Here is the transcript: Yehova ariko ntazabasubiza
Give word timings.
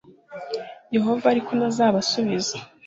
Yehova 0.95 1.25
ariko 1.33 1.51
ntazabasubiza 1.57 2.55